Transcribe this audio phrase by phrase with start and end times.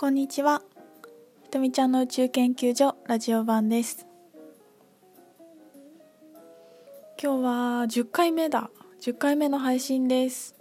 [0.00, 0.62] こんにちは。
[1.42, 4.06] ひとみちゃんの宇宙研究所ラジオ版です。
[7.22, 8.70] 今日は10回目だ。
[9.02, 10.54] 10回目の配信です。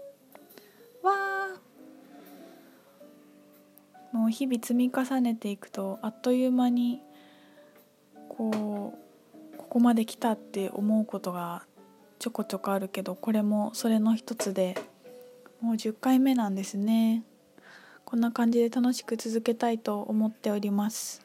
[1.02, 4.18] わー。
[4.18, 7.02] もう日々積み重ねていくとあっという間に
[8.28, 11.64] こうここまで来たって思うことが
[12.20, 14.76] ちょこちょこあるけどこれもそれの一つで
[15.62, 17.24] もう10回目なんですね。
[18.10, 21.22] こんな感じで楽しく続けたいと思っております。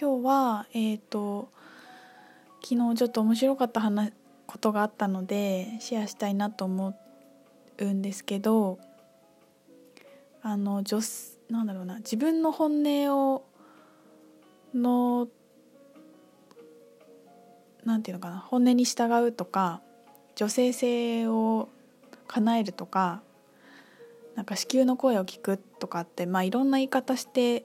[0.00, 1.50] 今日はえっ、ー、と
[2.62, 4.10] 昨日ちょっと面白かった話
[4.46, 6.98] ことがあったのでシェアしたいなと思
[7.76, 8.78] うんですけど
[10.40, 11.00] あの女
[11.50, 13.44] なんだろうな自分の本音を
[14.74, 15.28] の
[17.84, 19.82] なんていうのかな本音に従うとか
[20.36, 21.68] 女性性を
[22.28, 23.20] 叶えるとか
[24.36, 27.64] なんか子宮の声を聞くとかってまあいろんな言い方して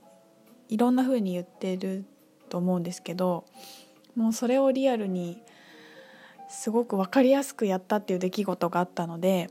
[0.67, 2.05] いろんな風に言ってる
[2.49, 3.45] と思うんですけど
[4.15, 5.41] もうそれをリアルに
[6.49, 9.49] すごく分かりやすくやったっていう出来事があったので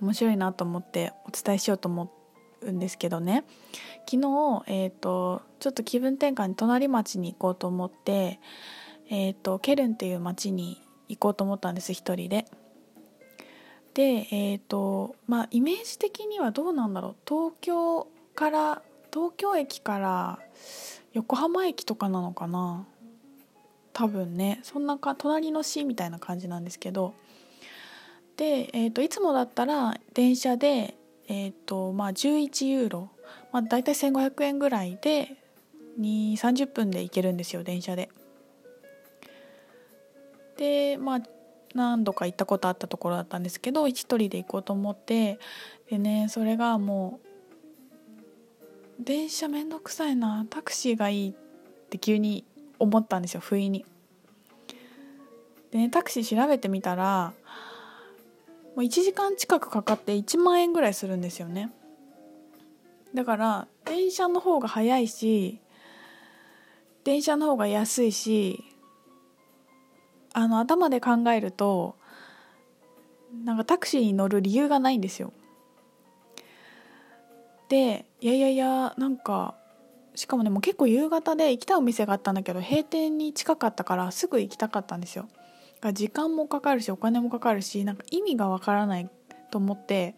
[0.00, 2.12] 面白いなと思ってお伝えしようと思
[2.62, 3.44] うんですけどね
[4.08, 8.40] 昨日、えーと、ちょっと気分転換に隣町に行こうと思って、
[9.08, 12.46] えーとケルンっていう町に行こうと思ったんです一人で。
[13.94, 17.16] でえっ、ー、とまあイメージ的にはどうなんだろう。
[17.28, 18.82] 東京から
[19.12, 20.38] 東京駅から
[21.12, 22.86] 横浜駅とかなのかな。
[23.92, 24.60] 多分ね。
[24.62, 27.14] そんなか隣の市みたいな感じなんですけど。
[28.36, 30.94] で、えーと、いつもだったら電車で、
[31.28, 33.10] えーとまあ、11ユーロ、
[33.52, 35.36] まあ、大体1500円ぐらいで
[36.00, 38.08] 2 3 0分で行けるんですよ電車で。
[40.56, 41.20] でまあ
[41.74, 45.38] 何度か行ったことあったところだったんですけど一人で行こうと思って
[45.88, 47.20] でねそれがも
[48.98, 51.32] う電車めんどくさいなタクシーがいいっ
[51.88, 52.44] て急に
[52.78, 53.84] 思ったんですよ不意に。
[55.70, 57.32] でねタクシー調べてみたら
[58.74, 61.70] もう1時間近くかかって1万円ぐらいするんですよね。
[63.14, 65.60] だから電車の方が早いし
[67.04, 68.64] 電車の方が安いし
[70.32, 71.96] あの頭で考えると
[73.44, 75.32] なんかタクシーに乗る理由がないんですよ。
[77.68, 79.54] でいやいやいやなんか
[80.14, 85.28] しかもねもう結構夕方で行きたいお店があったんだけど閉店に近かったからすぐ行きたかったんですよ。
[85.94, 89.08] 時間もかかるしお金もかかるしなんか意味がわからない
[89.50, 90.14] と思って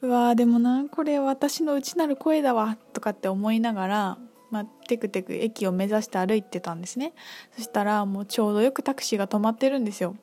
[0.00, 4.18] うわーでもなこれ私の内なる声だわとかって思いながら
[4.50, 7.12] まあ、テクテク駅を目指して歩いてたんですね。
[7.54, 10.16] そしたらもうちょうどよくタクシーが止まってるんですよ。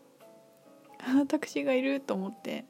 [1.28, 2.66] タクシーがいると思って。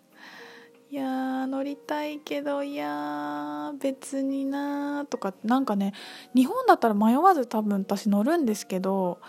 [0.91, 5.33] いや乗りたいけどいや別になとか。
[5.44, 5.94] なんかね
[6.35, 9.19] 日本だったら迷わず多分私乗るんですけど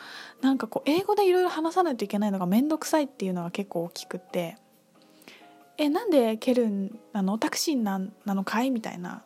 [0.42, 4.58] なんかこう英語でいろいろ話さないといけないのが面倒くさいっていうのが結構大きくて。
[5.78, 9.24] えなんでケルンなのタクシーななのかいみたいな。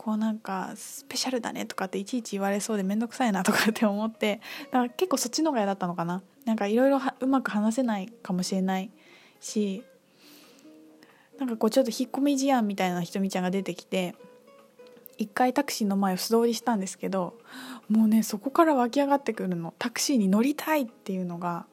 [0.00, 4.40] こうなんかスペシャルだねとかっていちいち言われそうで面倒くさいなとかって思って
[4.72, 6.22] だから結構そっちの方が嫌だったのかな。
[6.46, 8.90] なんかいろいろうまく話せないかもしれない
[9.40, 9.84] し
[11.38, 14.14] なんかこうちょっと引っ込み思案みたいなひとみちゃんが出てきて
[15.18, 17.34] 一回タクシーの前を素通りしたんですけど
[17.90, 19.74] もうねそこから湧き上がってくるの。
[19.78, 21.66] タクシーに乗りたいっていうのが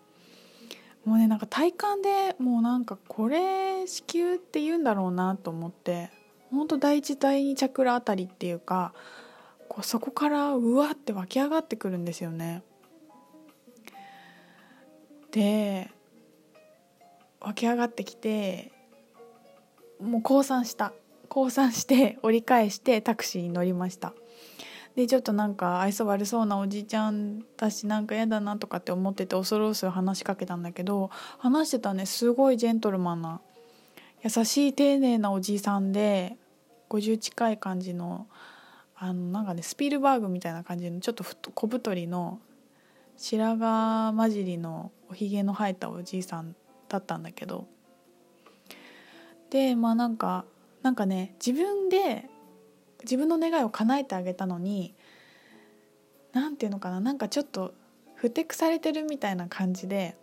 [1.05, 6.16] もうねなんか体感でもうなんかこれ子宮って言うんだろうなと思って。
[6.51, 8.93] 本当第一第二チャクラあたりっていうか
[9.67, 12.63] こうそこからうわって湧き上がってくるんですよね。
[15.31, 15.89] で
[17.41, 18.71] 湧き上がってきて
[20.01, 20.93] もう降参した
[21.29, 24.13] 降参して折り返してタクシーに乗りました
[24.95, 33.41] でちょっとなんか愛想悪そうなおじいちゃんだしなんか嫌だなとかって思ってて恐る恐る話しかけたんだけど話してたねすごいジェントルマンな
[34.23, 36.37] 優しい丁寧なおじいさんで
[36.89, 38.27] 50近い感じの
[38.95, 42.39] あのなんかねスピルバーグみたいな感じのちょっと小太りの
[43.15, 46.55] 白髪混じりのおひげの生えたおじいさん
[46.89, 47.67] だったんだけど。
[49.49, 50.45] でまあなんか
[50.81, 52.29] なんかね自分で
[53.03, 54.93] 自分の願いを叶えてあげたのに
[56.33, 57.73] 何て言うのかななんかちょっと
[58.15, 60.17] ふてくされてるみたいな感じで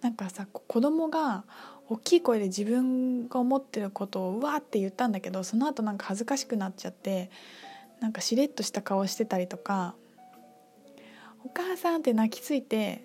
[0.00, 1.44] なんかさ子供が
[1.90, 7.30] 大きい声で自分が思ってることをうわって言ったんだけどその後なんか恥ずかしくなっちゃって
[7.98, 9.96] なんかしれっとした顔してたりとか
[11.44, 13.04] 「お母さん」って泣きついて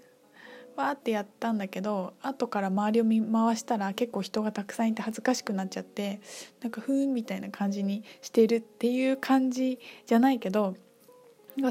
[0.75, 6.21] わーってやったんだけど後から周りを見回したら結構人がたくさんいて恥ずかしくなっちゃって
[6.61, 10.75] なんかふーんみたいな感じにしてるっていう感じじゃないけど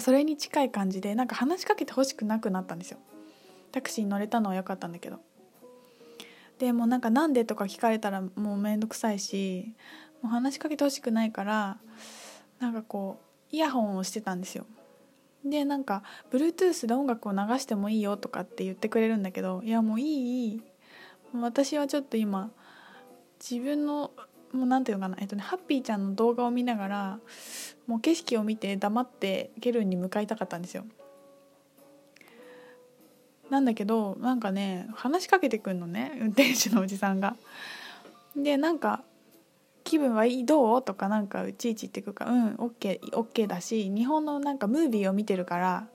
[0.01, 2.99] それに近い感じでなんか話しかけてほしくなくなったんですよ。
[3.71, 5.21] タクシーに乗れたのは良かったんだけど。
[6.59, 9.75] でもなんかなんでとか聞かれたらもう面倒くさいし
[10.23, 11.79] もう話しかけてほしくないから
[12.61, 14.67] なんかこうイヤホンをしてたんですよ。
[15.45, 16.03] でなんか
[16.33, 20.63] Bluetooth で音楽を流してもいいよとかって言ってくれるんだけどいやもういい
[21.35, 22.51] 私はちょっと今
[23.39, 24.13] 自分の
[24.53, 27.19] もうなんていうのかなえっとねハッピーちゃんの動画を見ながら
[27.87, 30.87] もう景色を見て黙ってケルンに向かいたかったんですよ。
[33.51, 37.37] なんだけどなんかね話しかけてくんのね運転手のおじさんが。
[38.37, 39.03] でなんか
[39.85, 45.87] 「気分はいいどう?」とかなんかうちいち言ってくるか「うん OKOK、OK, だし日本のなんかムービーを見てるから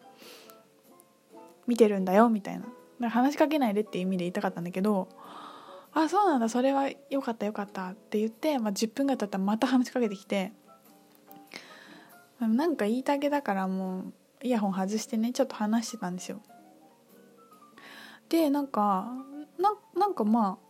[1.67, 2.61] 見てるんだよ」みたい
[2.99, 5.09] な話しかけないでっていう意味で言いたかったんだけど
[5.93, 10.53] 「あそうなんだそれはよかったよかった」って言って、まあ、10分ぐらい経ったらまた話しかけてきて
[12.39, 14.13] なんか言いたげだからもう
[14.43, 16.41] イヤホン外してねちょっと話してたんですよ。
[18.29, 19.11] でなんか
[19.57, 20.69] ななんかまあ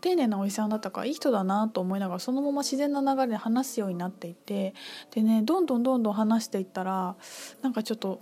[0.00, 4.74] 丁寧なおじさんだったからいい人だなと思いながらそのまま自然な流れで話すようになっていて
[5.10, 7.16] でねどんどんどんどん話していったら
[7.62, 8.20] なんかちょっと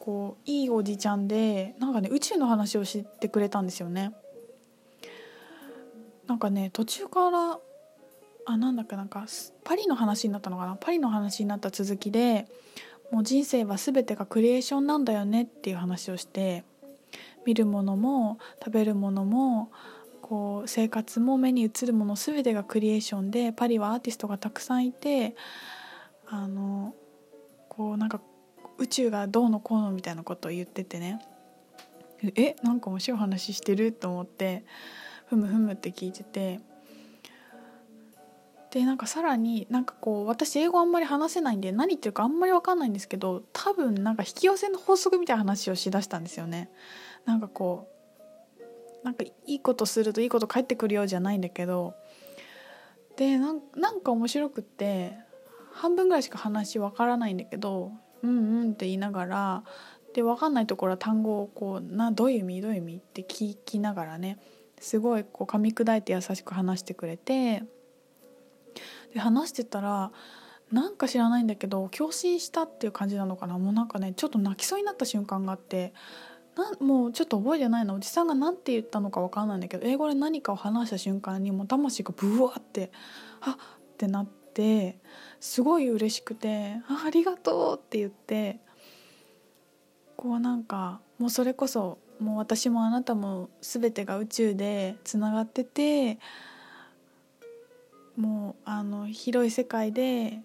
[0.00, 4.12] こういいおじちゃんでなんかね宇宙の話をしてくれたんですよね。
[6.26, 7.58] なんかね途中から
[8.46, 9.26] あなんだっけなんか
[9.62, 10.76] パリの話になったのかな？
[10.76, 12.46] パリの話になった続きで
[13.10, 16.64] もう人生は全てがクリエーションなんだよねっていう話をして
[17.46, 19.70] 見るものも食べるものも
[20.22, 25.36] こう生活も目に映るもの全てがクリエーションでパリはアーティストがたくさんいて
[26.26, 26.94] あの
[27.68, 28.20] こうなんか
[28.78, 31.20] 宇宙がどうのこうのみたいなことを言っててね
[32.36, 34.64] えなんか面白い話してると思って
[35.26, 36.60] ふむふむって聞いてて
[38.70, 46.70] でなんかさらになんかこう私英語あんまり話せないんで何言ってるかあんまり分かんないんですけど多分なんか引き寄せの法則みたいな話をしだしたんですよね。
[47.24, 51.94] なんかこうなんかいいことするといいこと返ってくるようじゃないんだけど
[53.16, 53.60] でなん
[54.02, 55.16] か面白くって
[55.72, 57.92] 半分ぐらいしか話わからないんだけど
[58.22, 59.64] 「うんうん」って言いながら
[60.14, 62.60] で分かんないところは単語をこうなどういう意味？
[62.60, 62.96] どういう意味？
[62.96, 64.38] って聞きながらね
[64.80, 67.62] すごいこう噛み砕いて優しく話してくれて
[69.12, 70.12] で話してたら
[70.72, 73.58] なんか知らないんだけど共振したっていう感じなのかな？
[73.58, 75.92] もうなんかねちょっと泣きそうになった瞬間があって
[76.56, 82.92] なもうちょっと覚えてないのおじさんが何て言ったのか分かんないんだけど英語で何かを話した瞬間にもう魂がブワーって
[83.40, 83.54] あっ
[83.94, 84.98] ってなって
[85.40, 88.58] すごい嬉しくて「あありがとう」って言って
[90.16, 96.18] こうなんかもうそれこそもう私もあなたも全てが宇宙でつながってて
[98.16, 100.42] もうあの広い世界で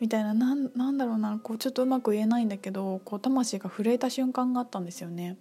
[0.00, 5.36] みたいななんなんだろうなこうちょっとうまく言えないんだけどこう魂が震えた瞬間があったんですよね。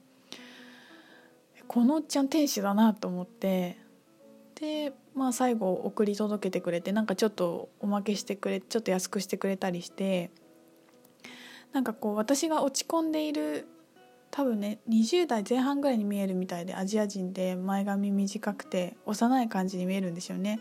[1.67, 3.77] このおっちゃん天使だなと思って
[4.55, 10.29] でまあ最後送り届けてくれてなんかちょっとおまけしてくれちょっと安くしてくれたりして
[11.73, 13.67] なんかこう私が落ち込んでいる
[14.31, 20.59] 多分ね20代前半ぐらいに見えるみたいでアジア人で前髪短くて幼い感じに見えるんですよね。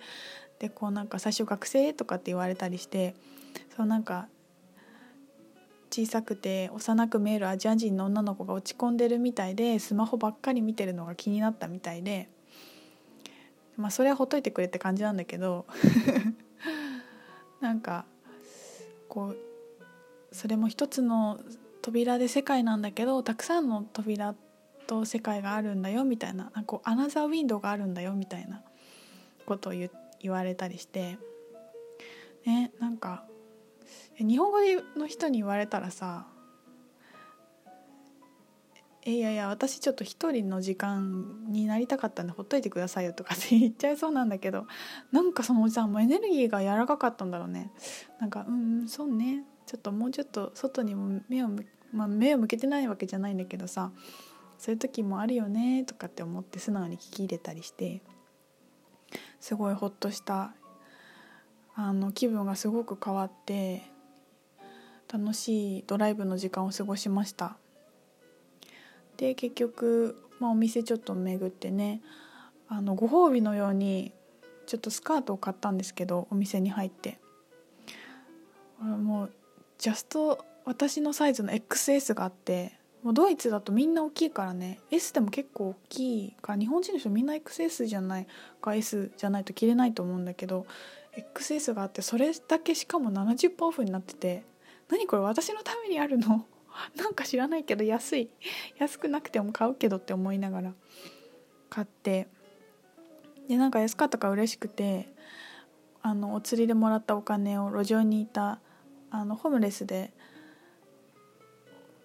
[0.59, 3.15] でこうなんか最初学生とかって言われたりして
[3.77, 4.29] そうなんか
[5.91, 12.29] 小さくて幼く見えるアジア人の女の子が落ち込んでるみたいでスマホばっかり見てるのが気になったみたいで
[13.77, 15.67] まあそれはほっといてくれって感じなんだけど
[17.61, 18.07] なんか
[19.09, 19.37] こう
[20.33, 21.39] それも一つの
[21.81, 24.35] 扉で世界なんだけどたくさんの扉
[24.89, 28.63] と世界があるんだよみたいななんかアナザーウィンドウがあるんだよみたいな
[29.47, 31.19] ことを言言われたりして
[32.47, 33.25] ねなんか
[34.19, 34.59] 日本語
[34.97, 36.27] の人に言われたらさ
[39.07, 44.67] 「えいやいや私ちょっと一人の時間になりたかったんでほっといてくださいよ」とかって言っちゃいそうなんだけど
[45.11, 47.73] なんかそのおじさんもエネルギーが柔らかかったんだろうね。
[48.21, 49.45] なんか「うんそうね。
[49.67, 51.49] ちょっともうちょっと外にも目を,、
[51.91, 53.93] まあ、目を向けてないわけじゃないんだけどさ
[54.59, 58.03] そういう時もあるよね」とかって思って素直に聞き入れたりして
[59.41, 60.55] すごいほっとした。
[61.77, 63.83] あの気分がすごく変わって
[65.15, 67.57] 楽しいドライブの時間を過ごしました。
[69.17, 72.01] で結局、まあ、お店ちょっと巡ってね
[72.69, 74.11] あのご褒美のように
[74.67, 77.21] ちょっとスカートを買ったんですけどお店に入って。
[78.81, 79.31] もう
[79.79, 88.27] ジャスト私のサイズの XS があってもうドイツだとみんな大きいからね S でも結構大きいから日本人の人みんな XS じゃない
[88.61, 90.67] か S じゃないと着れないと思うんだけど
[91.35, 94.45] XS があってそれだけしかも70%オフになってて
[94.89, 96.47] 何これ私のためにあるの？
[96.97, 98.31] なんか知らないけど安い。
[98.79, 100.75] 安くなくても買うけどって思いながら
[101.71, 102.29] 買って。
[103.49, 105.13] でなんか安かったから嬉しくて
[106.01, 108.61] あのお釣りでもらったお金を路上にいた
[109.11, 110.13] あのホームレスで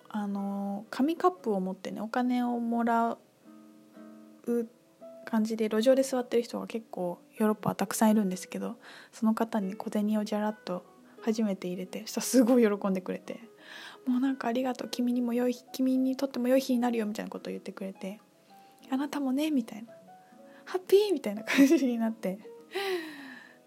[0.09, 3.17] あの紙カップを持ってねお金をもら
[4.45, 4.67] う
[5.25, 8.75] 感じで路上で座ってる人が結構ヨーロッパはたくさんいるんですけど
[9.11, 10.83] その方に小銭をじゃらっと
[11.21, 13.39] 初めて入れてしたらすごい喜んでくれて
[14.05, 18.19] 「もうなんかありがとう君にも良い君にとっても良い日になるよ」みたいなことを言ってくれて
[18.89, 19.93] 「あなたもね」みたいな
[20.65, 22.39] 「ハッピー」みたいな感じになって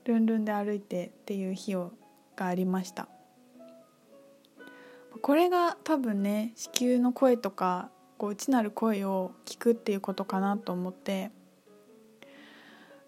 [0.05, 1.93] ルンルンで歩いてっていう日を
[2.37, 3.09] がありました。
[5.21, 11.31] これが多分ね子宮の声とかこう内なる声を聞くっていうことかなと思って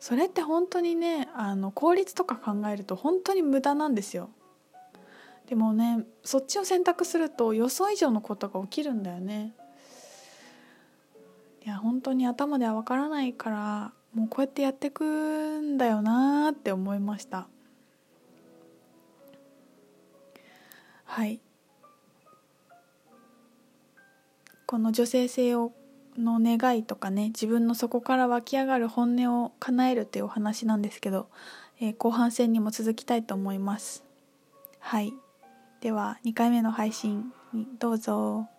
[0.05, 4.29] それって本当にねあの効率とか考えると本当に無駄なんですよ。
[5.47, 9.55] でもねそっちを選択すると予想以上のことが起きるんだよね。
[11.65, 15.07] いや本当に頭では分からないからもうこうやってやってく
[15.63, 17.49] んだよなって思いました。
[21.07, 21.41] はい。
[24.67, 25.73] この女性性を
[26.19, 31.29] の願いとかね自分の底から湧き上がる本音を叶えるっていうお話なんですけど、
[31.81, 34.05] えー、後半戦にも続きたいと思います。
[34.79, 35.13] はい。
[35.81, 37.33] では2回目の配信
[37.79, 38.54] どうぞ。